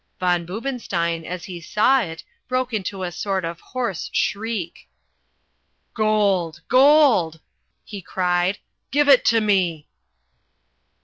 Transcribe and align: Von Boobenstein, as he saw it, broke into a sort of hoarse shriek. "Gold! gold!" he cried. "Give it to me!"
Von 0.19 0.47
Boobenstein, 0.47 1.23
as 1.25 1.43
he 1.43 1.61
saw 1.61 2.01
it, 2.01 2.23
broke 2.47 2.73
into 2.73 3.03
a 3.03 3.11
sort 3.11 3.45
of 3.45 3.59
hoarse 3.61 4.09
shriek. 4.11 4.89
"Gold! 5.93 6.63
gold!" 6.67 7.39
he 7.85 8.01
cried. 8.01 8.57
"Give 8.89 9.07
it 9.07 9.23
to 9.25 9.39
me!" 9.41 9.87